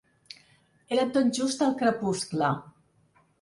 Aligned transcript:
Era 0.95 1.05
tot 1.17 1.29
just 1.41 1.61
el 1.67 1.77
crepuscle. 1.83 2.51